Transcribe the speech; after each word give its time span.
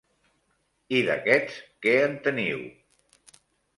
I 0.99 1.01
d'aquests, 1.09 1.59
que 1.85 1.95
en 2.09 2.17
teniu? 2.29 2.67